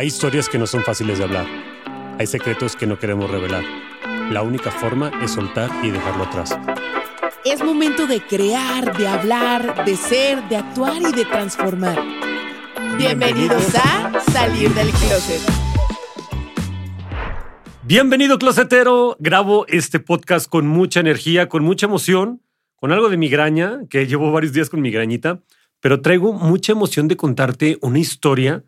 Hay 0.00 0.06
historias 0.06 0.48
que 0.48 0.56
no 0.56 0.66
son 0.66 0.82
fáciles 0.82 1.18
de 1.18 1.24
hablar. 1.24 1.46
Hay 2.18 2.26
secretos 2.26 2.74
que 2.74 2.86
no 2.86 2.98
queremos 2.98 3.30
revelar. 3.30 3.62
La 4.30 4.40
única 4.40 4.70
forma 4.70 5.12
es 5.22 5.32
soltar 5.32 5.70
y 5.84 5.90
dejarlo 5.90 6.24
atrás. 6.24 6.58
Es 7.44 7.62
momento 7.62 8.06
de 8.06 8.22
crear, 8.22 8.96
de 8.96 9.06
hablar, 9.06 9.84
de 9.84 9.96
ser, 9.96 10.42
de 10.48 10.56
actuar 10.56 11.02
y 11.02 11.12
de 11.12 11.26
transformar. 11.26 12.02
Bienvenidos 12.96 13.74
a 13.74 14.18
Salir 14.32 14.72
del 14.72 14.88
Closet. 14.88 15.42
Bienvenido, 17.82 18.38
closetero. 18.38 19.18
Grabo 19.20 19.66
este 19.66 20.00
podcast 20.00 20.48
con 20.48 20.66
mucha 20.66 21.00
energía, 21.00 21.50
con 21.50 21.62
mucha 21.62 21.84
emoción, 21.84 22.40
con 22.76 22.90
algo 22.90 23.10
de 23.10 23.18
migraña, 23.18 23.80
que 23.90 24.06
llevo 24.06 24.32
varios 24.32 24.54
días 24.54 24.70
con 24.70 24.80
migrañita, 24.80 25.42
pero 25.78 26.00
traigo 26.00 26.32
mucha 26.32 26.72
emoción 26.72 27.06
de 27.06 27.18
contarte 27.18 27.76
una 27.82 27.98
historia 27.98 28.64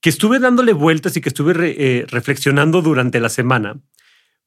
que 0.00 0.10
estuve 0.10 0.38
dándole 0.38 0.72
vueltas 0.72 1.16
y 1.16 1.20
que 1.20 1.28
estuve 1.28 1.54
eh, 1.58 2.06
reflexionando 2.08 2.82
durante 2.82 3.20
la 3.20 3.28
semana, 3.28 3.80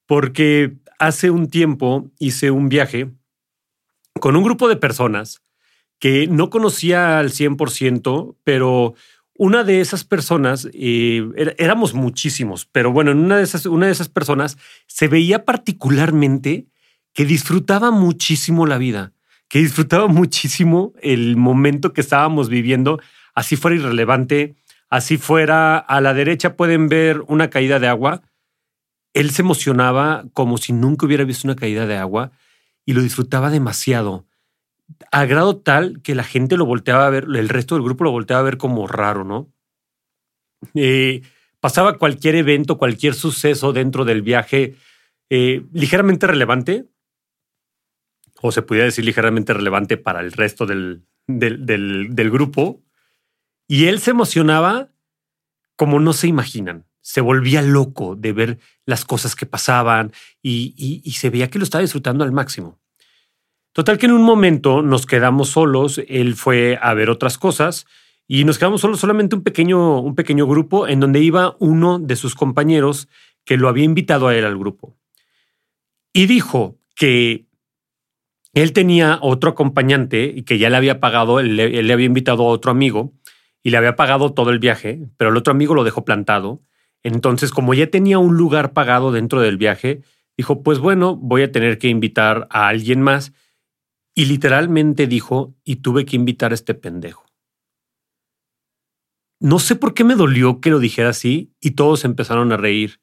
porque 0.06 0.74
hace 1.00 1.30
un 1.30 1.50
tiempo 1.50 2.12
hice 2.20 2.52
un 2.52 2.70
viaje 2.70 3.12
con 4.20 4.36
un 4.36 4.44
grupo 4.44 4.68
de 4.68 4.76
personas 4.76 5.42
que 6.00 6.28
no 6.28 6.50
conocía 6.50 7.20
al 7.20 7.32
100%, 7.32 8.36
pero 8.44 8.96
una 9.36 9.64
de 9.64 9.82
esas 9.82 10.04
personas, 10.04 10.68
eh, 10.74 11.26
éramos 11.58 11.94
muchísimos, 11.94 12.66
pero 12.66 12.92
bueno, 12.92 13.12
en 13.12 13.20
una 13.20 13.38
de, 13.38 13.44
esas, 13.44 13.66
una 13.66 13.88
de 13.88 13.92
esas 13.92 14.10
personas 14.10 14.58
se 14.88 15.08
veía 15.08 15.46
particularmente 15.46 16.68
que 17.14 17.26
disfrutaba 17.26 17.92
muchísimo 17.92 18.66
la 18.66 18.78
vida, 18.78 19.14
que 19.48 19.60
disfrutaba 19.60 20.08
muchísimo 20.08 20.94
el 21.02 21.38
momento 21.38 21.94
que 21.94 22.02
estábamos 22.02 22.50
viviendo, 22.50 23.00
así 23.34 23.56
fuera 23.56 23.78
irrelevante 23.78 24.56
así 24.94 25.18
fuera, 25.18 25.80
a 25.80 26.02
la 26.02 26.14
derecha 26.14 26.56
pueden 26.56 26.88
ver 26.88 27.22
una 27.28 27.50
caída 27.50 27.80
de 27.80 27.88
agua. 27.88 28.22
Él 29.16 29.32
se 29.32 29.42
emocionaba 29.42 30.26
como 30.34 30.60
si 30.60 30.72
nunca 30.72 31.08
hubiera 31.08 31.24
visto 31.24 31.48
una 31.48 31.56
caída 31.56 31.88
de 31.88 31.98
agua 31.98 32.32
y 32.86 32.94
lo 32.94 33.02
disfrutaba 33.02 33.50
demasiado, 33.50 34.28
a 35.12 35.26
grado 35.26 35.58
tal 35.58 36.04
que 36.04 36.14
la 36.14 36.24
gente 36.24 36.58
lo 36.58 36.68
volteaba 36.68 37.08
a 37.08 37.10
ver, 37.10 37.24
el 37.24 37.50
resto 37.50 37.74
del 37.74 37.84
grupo 37.84 38.04
lo 38.04 38.12
volteaba 38.12 38.42
a 38.42 38.46
ver 38.46 38.58
como 38.58 38.86
raro, 38.86 39.24
¿no? 39.24 39.52
Eh, 40.76 41.24
pasaba 41.60 41.98
cualquier 41.98 42.36
evento, 42.36 42.78
cualquier 42.78 43.16
suceso 43.16 43.74
dentro 43.74 44.06
del 44.06 44.22
viaje 44.22 44.76
eh, 45.32 45.66
ligeramente 45.72 46.28
relevante, 46.28 46.86
o 48.44 48.52
se 48.52 48.62
podría 48.62 48.86
decir 48.86 49.06
ligeramente 49.06 49.54
relevante 49.54 49.98
para 49.98 50.20
el 50.20 50.34
resto 50.34 50.68
del, 50.68 51.08
del 51.26 52.30
grupo, 52.30 52.84
y 53.74 53.88
él 53.88 54.00
se 54.00 54.12
emocionaba 54.12 54.90
como 55.76 56.00
no 56.00 56.14
se 56.14 56.28
imaginan. 56.28 56.86
Se 57.02 57.22
volvía 57.22 57.64
loco 57.64 58.16
de 58.16 58.32
ver 58.32 58.60
las 58.86 59.04
cosas 59.04 59.36
que 59.36 59.48
pasaban 59.48 60.12
y, 60.44 61.02
se 61.18 61.32
veía 61.32 61.50
que 61.50 61.58
lo 61.58 61.64
estaba 61.64 61.82
disfrutando 61.82 62.24
al 62.24 62.32
máximo. 62.32 62.80
Total 63.72 63.98
que 63.98 64.06
en 64.06 64.12
un 64.12 64.22
momento 64.22 64.84
nos 64.84 65.08
quedamos 65.08 65.50
solos, 65.50 66.00
él 66.08 66.36
fue 66.36 66.78
a 66.84 66.94
ver 66.94 67.10
otras 67.10 67.40
cosas 67.40 67.88
y 68.28 68.44
nos 68.44 68.60
quedamos 68.60 68.82
solos 68.82 69.00
solamente 69.00 69.36
un 69.36 69.42
pequeño, 69.42 70.02
un 70.02 70.14
pequeño 70.14 70.46
grupo 70.46 70.88
en 70.88 71.00
donde 71.00 71.22
iba 71.22 71.56
uno 71.58 71.98
de 71.98 72.16
sus 72.16 72.36
compañeros 72.36 73.08
que 73.44 73.58
lo 73.58 73.70
había 73.70 73.86
invitado 73.86 74.28
a 74.28 74.36
él 74.36 74.46
al 74.46 74.60
grupo. 74.60 74.96
Y 76.14 76.28
dijo 76.28 76.78
que 76.96 77.48
él 78.54 78.72
tenía 78.72 79.18
otro 79.24 79.50
acompañante 79.50 80.26
y 80.26 80.44
que 80.44 80.60
ya 80.60 80.70
le 80.70 80.78
había 80.78 81.00
pagado, 81.00 81.40
él 81.40 81.56
le 81.56 81.92
había 81.94 82.06
invitado 82.06 82.44
a 82.44 82.50
otro 82.50 82.70
amigo 82.70 83.14
y 83.64 83.70
le 83.70 83.78
había 83.78 83.96
pagado 83.96 84.34
todo 84.34 84.50
el 84.50 84.60
viaje, 84.60 85.08
pero 85.18 85.32
el 85.32 85.38
otro 85.38 85.52
amigo 85.52 85.74
lo 85.74 85.86
dejó 85.86 86.04
plantado. 86.04 86.62
Entonces, 87.02 87.52
como 87.52 87.74
ya 87.74 87.90
tenía 87.90 88.20
un 88.20 88.36
lugar 88.36 88.74
pagado 88.74 89.12
dentro 89.12 89.40
del 89.42 89.58
viaje, 89.58 90.04
dijo, 90.38 90.62
pues 90.62 90.80
bueno, 90.80 91.16
voy 91.16 91.44
a 91.44 91.52
tener 91.52 91.78
que 91.78 91.88
invitar 91.88 92.48
a 92.52 92.68
alguien 92.68 93.02
más. 93.02 93.34
Y 94.14 94.26
literalmente 94.26 95.08
dijo, 95.08 95.56
y 95.64 95.78
tuve 95.78 96.06
que 96.06 96.18
invitar 96.18 96.52
a 96.52 96.56
este 96.56 96.74
pendejo. 96.74 97.26
No 99.40 99.60
sé 99.60 99.76
por 99.76 99.94
qué 99.94 100.04
me 100.04 100.16
dolió 100.16 100.62
que 100.62 100.70
lo 100.70 100.80
dijera 100.80 101.10
así 101.10 101.54
y 101.60 101.72
todos 101.72 102.06
empezaron 102.06 102.52
a 102.52 102.58
reír. 102.58 103.02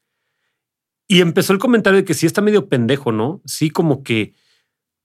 Y 1.09 1.21
empezó 1.21 1.53
el 1.53 1.59
comentario 1.59 1.99
de 1.99 2.05
que 2.05 2.15
sí 2.15 2.27
está 2.27 2.41
medio 2.41 2.69
pendejo, 2.69 3.13
¿no? 3.13 3.43
Sí, 3.45 3.71
como 3.71 4.03
que, 4.03 4.35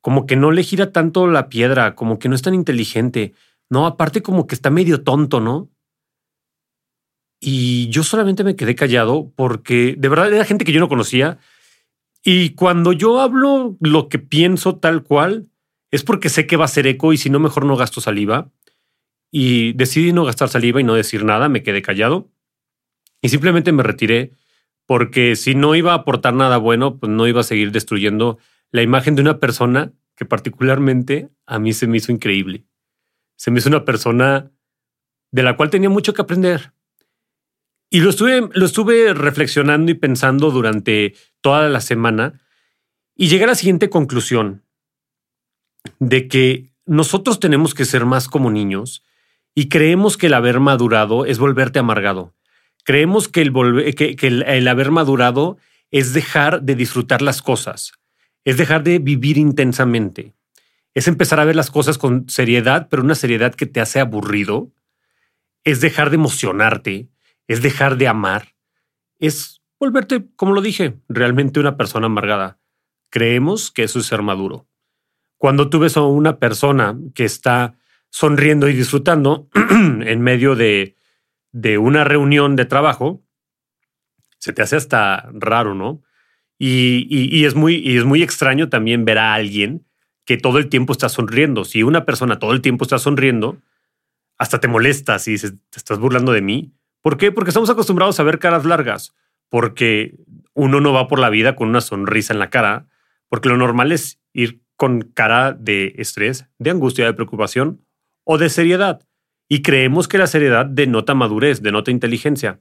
como 0.01 0.27
que 0.27 0.35
no 0.35 0.51
le 0.51 0.63
gira 0.63 0.91
tanto 0.91 1.27
la 1.27 1.49
piedra, 1.49 1.95
como 1.95 2.19
que 2.19 2.29
no 2.29 2.35
es 2.35 2.41
tan 2.41 2.53
inteligente. 2.53 3.33
No, 3.69 3.85
aparte 3.85 4.21
como 4.21 4.47
que 4.47 4.55
está 4.55 4.69
medio 4.69 5.03
tonto, 5.03 5.39
¿no? 5.39 5.69
Y 7.39 7.89
yo 7.89 8.03
solamente 8.03 8.43
me 8.43 8.55
quedé 8.55 8.75
callado 8.75 9.31
porque 9.35 9.95
de 9.97 10.09
verdad 10.09 10.33
era 10.33 10.45
gente 10.45 10.65
que 10.65 10.71
yo 10.71 10.79
no 10.79 10.89
conocía. 10.89 11.37
Y 12.23 12.51
cuando 12.51 12.91
yo 12.91 13.21
hablo 13.21 13.77
lo 13.79 14.09
que 14.09 14.19
pienso 14.19 14.77
tal 14.77 15.03
cual, 15.03 15.49
es 15.91 16.03
porque 16.03 16.29
sé 16.29 16.47
que 16.47 16.57
va 16.57 16.65
a 16.65 16.69
ser 16.69 16.87
eco 16.87 17.13
y 17.13 17.17
si 17.17 17.29
no, 17.29 17.39
mejor 17.39 17.65
no 17.65 17.75
gasto 17.77 18.01
saliva. 18.01 18.51
Y 19.31 19.73
decidí 19.73 20.13
no 20.13 20.25
gastar 20.25 20.49
saliva 20.49 20.79
y 20.79 20.83
no 20.83 20.93
decir 20.95 21.23
nada, 21.23 21.49
me 21.49 21.61
quedé 21.61 21.81
callado. 21.81 22.31
Y 23.21 23.29
simplemente 23.29 23.71
me 23.71 23.83
retiré 23.83 24.31
porque 24.87 25.35
si 25.35 25.55
no 25.55 25.75
iba 25.75 25.91
a 25.91 25.97
aportar 25.97 26.33
nada 26.33 26.57
bueno, 26.57 26.97
pues 26.97 27.11
no 27.11 27.27
iba 27.27 27.41
a 27.41 27.43
seguir 27.43 27.71
destruyendo 27.71 28.37
la 28.71 28.81
imagen 28.81 29.15
de 29.15 29.21
una 29.21 29.39
persona 29.39 29.93
que 30.15 30.25
particularmente 30.25 31.29
a 31.45 31.59
mí 31.59 31.73
se 31.73 31.87
me 31.87 31.97
hizo 31.97 32.11
increíble 32.11 32.65
se 33.35 33.51
me 33.51 33.59
hizo 33.59 33.69
una 33.69 33.85
persona 33.85 34.51
de 35.31 35.43
la 35.43 35.55
cual 35.57 35.69
tenía 35.69 35.89
mucho 35.89 36.13
que 36.13 36.21
aprender. 36.21 36.73
Y 37.89 37.99
lo 37.99 38.09
estuve, 38.09 38.49
lo 38.53 38.65
estuve 38.65 39.13
reflexionando 39.13 39.91
y 39.91 39.95
pensando 39.95 40.51
durante 40.51 41.15
toda 41.41 41.69
la 41.69 41.81
semana 41.81 42.41
y 43.15 43.27
llegué 43.27 43.45
a 43.45 43.47
la 43.47 43.55
siguiente 43.55 43.89
conclusión 43.89 44.63
de 45.99 46.27
que 46.27 46.71
nosotros 46.85 47.39
tenemos 47.39 47.73
que 47.73 47.85
ser 47.85 48.05
más 48.05 48.27
como 48.27 48.51
niños 48.51 49.03
y 49.53 49.69
creemos 49.69 50.17
que 50.17 50.27
el 50.27 50.33
haber 50.33 50.59
madurado 50.59 51.25
es 51.25 51.39
volverte 51.39 51.79
amargado. 51.79 52.33
Creemos 52.83 53.27
que 53.27 53.41
el, 53.41 53.95
que, 53.95 54.15
el 54.19 54.67
haber 54.67 54.91
madurado 54.91 55.57
es 55.91 56.13
dejar 56.13 56.61
de 56.61 56.75
disfrutar 56.75 57.21
las 57.21 57.41
cosas, 57.41 57.93
es 58.43 58.57
dejar 58.57 58.83
de 58.83 58.99
vivir 58.99 59.37
intensamente 59.37 60.34
es 60.95 61.09
empezar 61.09 61.39
a 61.39 61.45
ver 61.45 61.55
las 61.55 61.69
cosas 61.69 61.97
con 61.97 62.27
seriedad, 62.29 62.87
pero 62.89 63.03
una 63.03 63.15
seriedad 63.15 63.53
que 63.53 63.65
te 63.65 63.81
hace 63.81 63.99
aburrido. 63.99 64.71
Es 65.65 65.81
dejar 65.81 66.09
de 66.09 66.15
emocionarte, 66.15 67.09
es 67.47 67.61
dejar 67.61 67.97
de 67.97 68.07
amar, 68.07 68.55
es 69.19 69.61
volverte, 69.79 70.25
como 70.35 70.53
lo 70.53 70.61
dije, 70.61 70.99
realmente 71.09 71.59
una 71.59 71.75
persona 71.75 72.05
amargada. 72.05 72.59
Creemos 73.09 73.71
que 73.71 73.83
eso 73.83 73.99
es 73.99 74.05
ser 74.05 74.21
maduro. 74.21 74.67
Cuando 75.37 75.69
tú 75.69 75.79
ves 75.79 75.97
a 75.97 76.03
una 76.03 76.39
persona 76.39 76.97
que 77.13 77.25
está 77.25 77.75
sonriendo 78.09 78.69
y 78.69 78.73
disfrutando 78.73 79.49
en 79.53 80.21
medio 80.21 80.55
de, 80.55 80.95
de 81.51 81.77
una 81.77 82.03
reunión 82.03 82.55
de 82.55 82.65
trabajo, 82.65 83.23
se 84.37 84.53
te 84.53 84.61
hace 84.61 84.75
hasta 84.75 85.29
raro, 85.33 85.75
¿no? 85.75 86.03
Y, 86.57 87.07
y, 87.09 87.43
es 87.43 87.53
muy, 87.53 87.75
y 87.75 87.97
es 87.97 88.05
muy 88.05 88.23
extraño 88.23 88.69
también 88.69 89.03
ver 89.03 89.17
a 89.17 89.33
alguien 89.33 89.84
que 90.25 90.37
todo 90.37 90.57
el 90.57 90.69
tiempo 90.69 90.93
está 90.93 91.07
sonriendo. 91.09 91.65
Si 91.65 91.83
una 91.83 92.05
persona 92.05 92.39
todo 92.39 92.51
el 92.51 92.61
tiempo 92.61 92.83
está 92.83 92.99
sonriendo, 92.99 93.57
hasta 94.37 94.59
te 94.59 94.67
molestas 94.67 95.27
y 95.27 95.31
dices, 95.31 95.53
te 95.69 95.77
estás 95.77 95.99
burlando 95.99 96.31
de 96.31 96.41
mí. 96.41 96.73
¿Por 97.01 97.17
qué? 97.17 97.31
Porque 97.31 97.51
estamos 97.51 97.69
acostumbrados 97.69 98.19
a 98.19 98.23
ver 98.23 98.39
caras 98.39 98.65
largas, 98.65 99.13
porque 99.49 100.17
uno 100.53 100.81
no 100.81 100.91
va 100.93 101.07
por 101.07 101.19
la 101.19 101.29
vida 101.29 101.55
con 101.55 101.69
una 101.69 101.81
sonrisa 101.81 102.33
en 102.33 102.39
la 102.39 102.49
cara, 102.49 102.87
porque 103.29 103.49
lo 103.49 103.57
normal 103.57 103.91
es 103.91 104.19
ir 104.33 104.61
con 104.75 105.01
cara 105.01 105.53
de 105.53 105.93
estrés, 105.97 106.47
de 106.57 106.71
angustia, 106.71 107.05
de 107.05 107.13
preocupación 107.13 107.85
o 108.23 108.37
de 108.37 108.49
seriedad. 108.49 109.07
Y 109.47 109.61
creemos 109.61 110.07
que 110.07 110.17
la 110.17 110.27
seriedad 110.27 110.65
denota 110.65 111.13
madurez, 111.13 111.61
denota 111.61 111.91
inteligencia. 111.91 112.59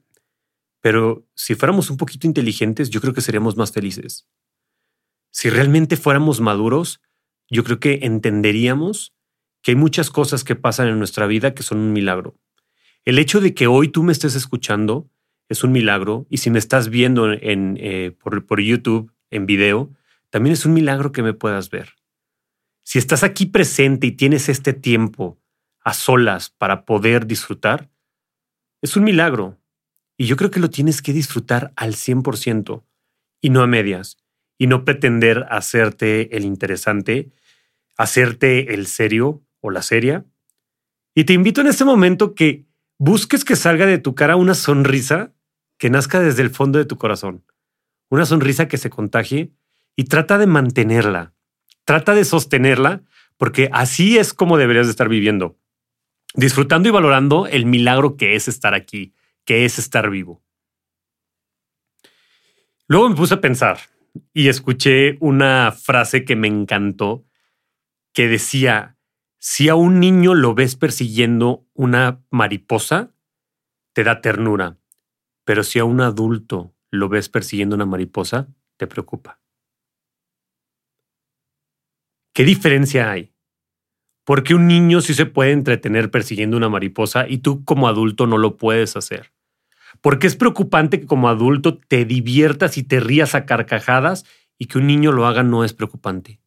Pero 0.81 1.27
si 1.35 1.55
fuéramos 1.55 1.89
un 1.89 1.97
poquito 1.97 2.27
inteligentes, 2.27 2.91
yo 2.91 3.01
creo 3.01 3.15
que 3.15 3.23
seríamos 3.23 3.57
más 3.57 3.73
felices. 3.73 4.29
Si 5.31 5.49
realmente 5.49 5.97
fuéramos 5.97 6.43
maduros, 6.43 7.01
yo 7.55 7.65
creo 7.65 7.81
que 7.81 8.01
entenderíamos 8.03 9.15
que 9.63 9.71
hay 9.71 9.77
muchas 9.77 10.11
cosas 10.11 10.45
que 10.45 10.57
pasan 10.57 10.89
en 10.89 10.99
nuestra 10.99 11.27
vida 11.27 11.55
que 11.55 11.63
son 11.63 11.79
un 11.79 11.93
milagro. 11.93 12.35
El 13.05 13.19
hecho 13.19 13.41
de 13.41 13.55
que 13.55 13.67
hoy 13.67 13.89
tú 13.89 14.03
me 14.03 14.13
estés 14.13 14.35
escuchando 14.35 15.09
es 15.49 15.63
un 15.63 15.73
milagro 15.73 16.27
y 16.29 16.39
si 16.39 16.51
me 16.51 16.59
estás 16.59 16.89
viendo 16.89 17.33
en, 17.33 17.79
eh, 17.81 18.13
por, 18.19 18.45
por 18.45 18.61
YouTube 18.61 19.13
en 19.31 19.47
video, 19.47 19.91
también 20.31 20.53
es 20.53 20.67
un 20.67 20.75
milagro 20.75 21.13
que 21.13 21.23
me 21.23 21.33
puedas 21.33 21.71
ver. 21.71 21.95
Si 22.83 22.99
estás 22.99 23.23
aquí 23.23 23.47
presente 23.47 24.07
y 24.09 24.13
tienes 24.13 24.49
este 24.49 24.73
tiempo 24.73 25.39
a 25.81 25.95
solas 25.95 26.51
para 26.51 26.85
poder 26.85 27.27
disfrutar, 27.27 27.89
es 28.83 28.97
un 28.97 29.05
milagro. 29.05 29.59
Y 30.17 30.27
yo 30.27 30.37
creo 30.37 30.51
que 30.51 30.61
lo 30.61 30.71
tienes 30.71 31.03
que 31.03 31.13
disfrutar 31.13 31.73
al 31.77 31.95
100% 31.95 32.83
y 33.41 33.51
no 33.51 33.63
a 33.63 33.67
medias 33.67 34.19
y 34.59 34.67
no 34.67 34.85
pretender 34.85 35.47
hacerte 35.51 36.37
el 36.37 36.45
interesante, 36.45 37.31
hacerte 37.97 38.75
el 38.75 38.87
serio 38.87 39.43
o 39.61 39.71
la 39.71 39.83
seria. 39.83 40.25
Y 41.15 41.25
te 41.25 41.33
invito 41.33 41.61
en 41.61 41.69
este 41.69 41.85
momento 41.85 42.35
que 42.35 42.67
busques 42.99 43.45
que 43.45 43.57
salga 43.57 43.87
de 43.87 43.99
tu 43.99 44.15
cara 44.15 44.37
una 44.37 44.55
sonrisa 44.55 45.33
que 45.79 45.91
nazca 45.91 46.21
desde 46.21 46.43
el 46.43 46.51
fondo 46.51 46.79
de 46.79 46.85
tu 46.85 46.97
corazón. 46.97 47.45
Una 48.11 48.27
sonrisa 48.27 48.69
que 48.69 48.79
se 48.79 48.91
contagie 48.91 49.53
y 49.97 50.05
trata 50.05 50.39
de 50.39 50.47
mantenerla. 50.47 51.35
Trata 51.85 52.15
de 52.15 52.25
sostenerla 52.25 53.03
porque 53.37 53.69
así 53.73 54.19
es 54.19 54.33
como 54.33 54.59
deberías 54.59 54.87
de 54.87 54.91
estar 54.91 55.09
viviendo. 55.09 55.59
Disfrutando 56.35 56.89
y 56.89 56.93
valorando 56.93 57.47
el 57.47 57.67
milagro 57.67 58.17
que 58.17 58.35
es 58.35 58.49
estar 58.49 58.75
aquí, 58.75 59.15
que 59.45 59.65
es 59.65 59.79
estar 59.79 60.11
vivo. 60.11 60.43
Luego 62.87 63.09
me 63.09 63.17
puse 63.17 63.35
a 63.35 63.41
pensar 63.41 63.79
y 64.33 64.49
escuché 64.49 65.17
una 65.21 65.73
frase 65.73 66.25
que 66.25 66.37
me 66.37 66.49
encantó 66.49 67.25
que 68.15 68.29
decía, 68.29 68.97
si 69.39 69.69
a 69.69 69.75
un 69.75 70.01
niño 70.01 70.35
lo 70.35 70.55
ves 70.55 70.77
persiguiendo 70.77 71.67
una 71.75 72.25
mariposa, 72.31 73.13
te 73.93 74.05
da 74.05 74.21
ternura, 74.21 74.79
pero 75.45 75.65
si 75.65 75.81
a 75.81 75.85
un 75.85 76.01
adulto 76.01 76.75
lo 76.91 77.09
ves 77.09 77.29
persiguiendo 77.29 77.75
una 77.75 77.87
mariposa, 77.87 78.49
te 78.77 78.87
preocupa. 78.87 79.41
¿Qué 82.33 82.45
diferencia 82.45 83.11
hay? 83.11 83.35
Porque 84.25 84.55
un 84.55 84.69
niño 84.69 85.01
sí 85.01 85.13
se 85.13 85.27
puede 85.27 85.51
entretener 85.51 86.11
persiguiendo 86.11 86.57
una 86.57 86.69
mariposa 86.69 87.27
y 87.29 87.39
tú 87.39 87.65
como 87.65 87.89
adulto 87.89 88.27
no 88.27 88.39
lo 88.39 88.57
puedes 88.57 88.97
hacer. 88.97 89.33
Porque 90.01 90.29
es 90.29 90.37
preocupante 90.37 91.01
que 91.01 91.07
como 91.07 91.29
adulto 91.29 91.79
te 91.79 92.05
diviertas 92.05 92.79
y 92.79 92.85
te 92.85 93.01
rías 93.01 93.35
a 93.35 93.45
carcajadas 93.45 94.25
y 94.57 94.67
que 94.67 94.79
un 94.79 94.87
niño 94.87 95.13
lo 95.13 95.27
haga 95.27 95.43
no 95.43 95.65
es 95.65 95.75
preocupante. 95.75 96.41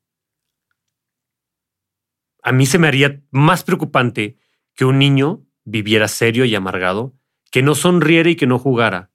A 2.43 2.51
mí 2.51 2.65
se 2.65 2.79
me 2.79 2.87
haría 2.87 3.21
más 3.31 3.63
preocupante 3.63 4.37
que 4.75 4.85
un 4.85 4.99
niño 4.99 5.45
viviera 5.63 6.07
serio 6.07 6.45
y 6.45 6.55
amargado, 6.55 7.13
que 7.51 7.61
no 7.61 7.75
sonriera 7.75 8.29
y 8.29 8.35
que 8.35 8.47
no 8.47 8.59
jugara. 8.59 9.11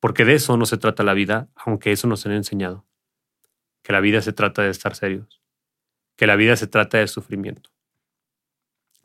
Porque 0.00 0.24
de 0.24 0.34
eso 0.34 0.56
no 0.56 0.66
se 0.66 0.76
trata 0.76 1.02
la 1.02 1.14
vida, 1.14 1.48
aunque 1.56 1.92
eso 1.92 2.06
nos 2.06 2.24
han 2.26 2.32
enseñado. 2.32 2.86
Que 3.82 3.92
la 3.92 4.00
vida 4.00 4.22
se 4.22 4.32
trata 4.32 4.62
de 4.62 4.70
estar 4.70 4.94
serios. 4.94 5.42
Que 6.16 6.26
la 6.26 6.36
vida 6.36 6.56
se 6.56 6.66
trata 6.66 6.98
de 6.98 7.08
sufrimiento. 7.08 7.70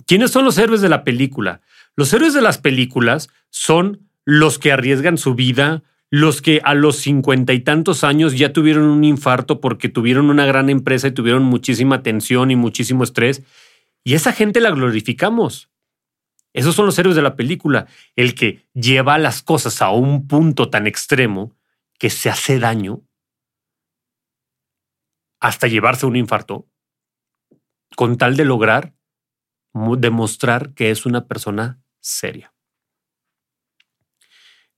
¿Quiénes 0.05 0.31
son 0.31 0.45
los 0.45 0.57
héroes 0.57 0.81
de 0.81 0.89
la 0.89 1.03
película? 1.03 1.61
Los 1.95 2.13
héroes 2.13 2.33
de 2.33 2.41
las 2.41 2.57
películas 2.57 3.29
son 3.49 4.09
los 4.25 4.59
que 4.59 4.71
arriesgan 4.71 5.17
su 5.17 5.35
vida, 5.35 5.83
los 6.15 6.43
que 6.43 6.61
a 6.63 6.75
los 6.75 6.97
cincuenta 6.97 7.53
y 7.53 7.61
tantos 7.61 8.03
años 8.03 8.37
ya 8.37 8.53
tuvieron 8.53 8.83
un 8.83 9.03
infarto 9.03 9.59
porque 9.59 9.89
tuvieron 9.89 10.29
una 10.29 10.45
gran 10.45 10.69
empresa 10.69 11.07
y 11.07 11.11
tuvieron 11.11 11.41
muchísima 11.41 12.03
tensión 12.03 12.51
y 12.51 12.55
muchísimo 12.55 13.03
estrés. 13.03 13.41
Y 14.03 14.13
esa 14.13 14.31
gente 14.31 14.61
la 14.61 14.69
glorificamos. 14.69 15.71
Esos 16.53 16.75
son 16.75 16.85
los 16.85 16.99
héroes 16.99 17.15
de 17.15 17.23
la 17.23 17.35
película. 17.35 17.87
El 18.15 18.35
que 18.35 18.63
lleva 18.75 19.17
las 19.17 19.41
cosas 19.41 19.81
a 19.81 19.89
un 19.89 20.27
punto 20.27 20.69
tan 20.69 20.85
extremo 20.85 21.55
que 21.97 22.11
se 22.11 22.29
hace 22.29 22.59
daño 22.59 23.01
hasta 25.39 25.67
llevarse 25.67 26.05
un 26.05 26.15
infarto 26.15 26.69
con 27.95 28.19
tal 28.19 28.37
de 28.37 28.45
lograr 28.45 28.93
demostrar 29.97 30.75
que 30.75 30.91
es 30.91 31.07
una 31.07 31.25
persona 31.25 31.81
seria. 31.99 32.52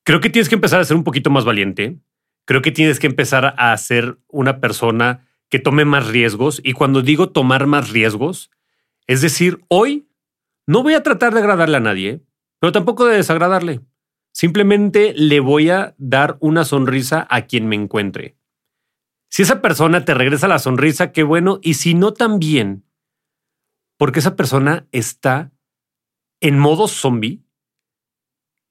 Creo 0.06 0.22
que 0.22 0.30
tienes 0.30 0.50
que 0.50 0.56
empezar 0.56 0.80
a 0.80 0.86
ser 0.86 0.96
un 0.96 1.04
poquito 1.04 1.32
más 1.32 1.46
valiente. 1.46 2.00
Creo 2.46 2.62
que 2.62 2.72
tienes 2.72 3.00
que 3.00 3.08
empezar 3.08 3.56
a 3.58 3.76
ser 3.76 4.20
una 4.28 4.62
persona 4.62 5.28
que 5.50 5.58
tome 5.58 5.84
más 5.84 6.08
riesgos. 6.08 6.62
Y 6.64 6.74
cuando 6.74 7.02
digo 7.02 7.32
tomar 7.32 7.66
más 7.66 7.90
riesgos, 7.90 8.52
es 9.08 9.22
decir, 9.22 9.66
hoy 9.68 10.08
no 10.68 10.84
voy 10.84 10.94
a 10.94 11.02
tratar 11.02 11.34
de 11.34 11.40
agradarle 11.40 11.78
a 11.78 11.82
nadie, 11.82 12.22
pero 12.60 12.72
tampoco 12.72 13.06
de 13.06 13.18
desagradarle. 13.18 13.82
Simplemente 14.32 15.14
le 15.16 15.40
voy 15.40 15.72
a 15.72 15.96
dar 15.98 16.38
una 16.40 16.66
sonrisa 16.66 17.26
a 17.30 17.48
quien 17.48 17.68
me 17.68 17.76
encuentre. 17.76 18.38
Si 19.30 19.42
esa 19.42 19.62
persona 19.62 20.06
te 20.06 20.14
regresa 20.14 20.48
la 20.48 20.60
sonrisa, 20.60 21.12
qué 21.12 21.24
bueno. 21.24 21.60
Y 21.64 21.76
si 21.76 21.96
no, 21.96 22.14
también. 22.14 22.86
Porque 23.98 24.20
esa 24.20 24.36
persona 24.36 24.88
está 24.92 25.52
en 26.42 26.60
modo 26.60 26.88
zombie, 26.88 27.44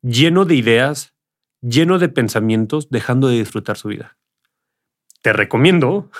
lleno 0.02 0.44
de 0.44 0.54
ideas, 0.54 1.13
lleno 1.64 1.98
de 1.98 2.08
pensamientos, 2.08 2.90
dejando 2.90 3.28
de 3.28 3.38
disfrutar 3.38 3.76
su 3.76 3.88
vida. 3.88 4.16
Te 5.22 5.32
recomiendo 5.32 6.10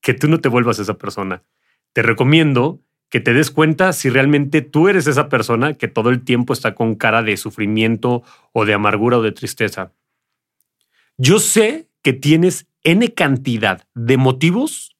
que 0.00 0.14
tú 0.14 0.28
no 0.28 0.40
te 0.40 0.48
vuelvas 0.48 0.78
esa 0.78 0.94
persona. 0.94 1.42
Te 1.92 2.02
recomiendo 2.02 2.80
que 3.10 3.20
te 3.20 3.32
des 3.32 3.50
cuenta 3.50 3.92
si 3.92 4.08
realmente 4.08 4.62
tú 4.62 4.88
eres 4.88 5.06
esa 5.06 5.28
persona 5.28 5.74
que 5.74 5.88
todo 5.88 6.10
el 6.10 6.24
tiempo 6.24 6.52
está 6.52 6.74
con 6.74 6.94
cara 6.94 7.22
de 7.22 7.36
sufrimiento 7.36 8.22
o 8.52 8.64
de 8.64 8.74
amargura 8.74 9.18
o 9.18 9.22
de 9.22 9.32
tristeza. 9.32 9.92
Yo 11.16 11.38
sé 11.38 11.88
que 12.02 12.12
tienes 12.12 12.66
N 12.82 13.14
cantidad 13.14 13.86
de 13.94 14.16
motivos 14.16 14.96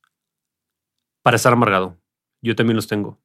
para 1.23 1.37
estar 1.37 1.53
amargado. 1.53 1.99
Yo 2.43 2.55
también 2.57 2.77
los 2.77 2.87
tengo. 2.87 3.21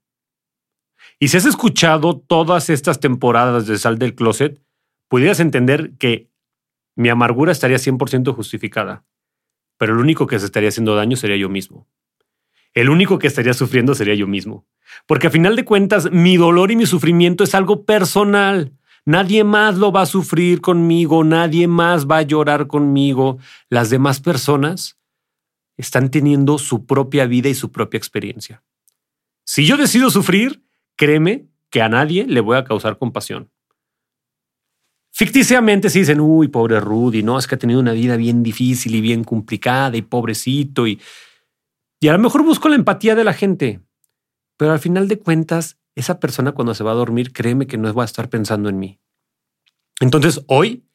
Y 1.19 1.29
si 1.29 1.37
has 1.37 1.45
escuchado 1.45 2.19
todas 2.19 2.69
estas 2.69 2.99
temporadas 2.99 3.67
de 3.67 3.77
Sal 3.77 3.97
del 3.97 4.15
Closet, 4.15 4.61
pudieras 5.07 5.39
entender 5.39 5.93
que 5.97 6.28
mi 6.99 7.07
amargura 7.07 7.53
estaría 7.53 7.77
100% 7.77 8.35
justificada, 8.35 9.05
pero 9.77 9.93
el 9.93 9.99
único 9.99 10.27
que 10.27 10.37
se 10.37 10.45
estaría 10.45 10.67
haciendo 10.67 10.95
daño 10.95 11.15
sería 11.15 11.37
yo 11.37 11.47
mismo. 11.47 11.87
El 12.73 12.89
único 12.89 13.19
que 13.19 13.27
estaría 13.27 13.53
sufriendo 13.53 13.95
sería 13.95 14.15
yo 14.15 14.27
mismo. 14.27 14.67
Porque 15.07 15.27
a 15.27 15.31
final 15.31 15.55
de 15.55 15.63
cuentas, 15.63 16.11
mi 16.11 16.35
dolor 16.35 16.71
y 16.71 16.75
mi 16.75 16.85
sufrimiento 16.85 17.45
es 17.45 17.55
algo 17.55 17.85
personal. 17.85 18.73
Nadie 19.05 19.45
más 19.45 19.77
lo 19.77 19.93
va 19.93 20.01
a 20.01 20.05
sufrir 20.05 20.59
conmigo, 20.59 21.23
nadie 21.23 21.69
más 21.69 22.05
va 22.05 22.17
a 22.17 22.23
llorar 22.23 22.67
conmigo. 22.67 23.37
Las 23.69 23.89
demás 23.89 24.19
personas 24.19 24.99
están 25.77 26.11
teniendo 26.11 26.57
su 26.57 26.85
propia 26.85 27.27
vida 27.27 27.47
y 27.47 27.53
su 27.53 27.71
propia 27.71 27.97
experiencia. 27.97 28.61
Si 29.45 29.65
yo 29.65 29.77
decido 29.77 30.09
sufrir, 30.09 30.65
créeme 30.97 31.47
que 31.69 31.81
a 31.81 31.87
nadie 31.87 32.27
le 32.27 32.41
voy 32.41 32.57
a 32.57 32.65
causar 32.65 32.97
compasión. 32.97 33.49
Ficticiamente 35.19 35.89
si 35.89 35.99
dicen, 35.99 36.21
uy, 36.21 36.47
pobre 36.47 36.79
Rudy, 36.79 37.23
no, 37.23 37.37
es 37.37 37.45
que 37.45 37.55
ha 37.55 37.57
tenido 37.57 37.81
una 37.81 37.91
vida 37.91 38.15
bien 38.15 38.41
difícil 38.41 38.95
y 38.95 39.01
bien 39.01 39.25
complicada 39.25 39.97
y 39.97 40.01
pobrecito 40.01 40.87
y, 40.87 41.01
y 41.99 42.07
a 42.07 42.13
lo 42.13 42.19
mejor 42.19 42.41
busco 42.41 42.69
la 42.69 42.77
empatía 42.77 43.15
de 43.15 43.25
la 43.25 43.33
gente, 43.33 43.81
pero 44.55 44.71
al 44.71 44.79
final 44.79 45.09
de 45.09 45.19
cuentas, 45.19 45.77
esa 45.93 46.21
persona 46.21 46.53
cuando 46.53 46.73
se 46.73 46.85
va 46.85 46.91
a 46.91 46.95
dormir, 46.95 47.33
créeme 47.33 47.67
que 47.67 47.77
no 47.77 47.93
va 47.93 48.03
a 48.03 48.05
estar 48.05 48.29
pensando 48.29 48.69
en 48.69 48.79
mí. 48.79 48.97
Entonces, 49.99 50.41
hoy 50.47 50.85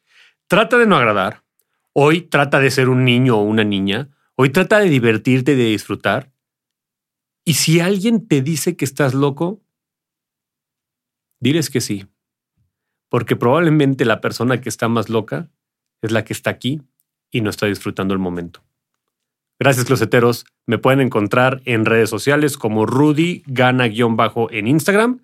trata 0.47 0.79
de 0.79 0.87
no 0.87 0.97
agradar, 0.97 1.45
hoy 1.93 2.23
trata 2.23 2.61
de 2.61 2.71
ser 2.71 2.89
un 2.89 3.05
niño 3.05 3.37
o 3.37 3.43
una 3.43 3.63
niña, 3.63 4.09
hoy 4.37 4.49
trata 4.49 4.79
de 4.79 4.89
divertirte, 4.89 5.55
de 5.55 5.65
disfrutar. 5.65 6.33
Y 7.45 7.53
si 7.53 7.79
alguien 7.79 8.27
te 8.27 8.41
dice 8.41 8.75
que 8.75 8.87
estás 8.87 9.13
loco, 9.13 9.61
Diles 11.45 11.69
que 11.69 11.83
sí, 11.83 12.07
porque 13.09 13.37
probablemente 13.37 14.05
la 14.05 14.21
persona 14.21 14.61
que 14.61 14.69
está 14.69 14.89
más 14.89 15.09
loca 15.09 15.49
es 16.03 16.11
la 16.11 16.25
que 16.25 16.33
está 16.33 16.51
aquí 16.51 16.83
y 17.31 17.41
no 17.41 17.51
está 17.51 17.67
disfrutando 17.67 18.15
el 18.15 18.21
momento. 18.21 18.61
Gracias, 19.59 19.85
closeteros. 19.87 20.47
Me 20.67 20.79
pueden 20.79 21.01
encontrar 21.01 21.63
en 21.65 21.85
redes 21.85 22.11
sociales 22.11 22.59
como 22.59 22.87
Rudy 22.87 23.43
Gana-bajo 23.47 24.51
en 24.51 24.67
Instagram. 24.67 25.21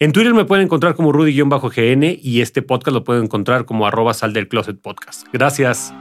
En 0.00 0.12
Twitter 0.12 0.34
me 0.34 0.44
pueden 0.44 0.66
encontrar 0.66 0.94
como 0.94 1.12
Rudy-GN 1.12 2.18
y 2.22 2.40
este 2.40 2.62
podcast 2.62 2.94
lo 2.94 3.02
pueden 3.02 3.24
encontrar 3.24 3.64
como 3.64 3.86
arroba 3.86 4.14
sal 4.14 4.32
del 4.32 4.48
closet 4.48 4.80
podcast. 4.80 5.26
Gracias. 5.32 5.92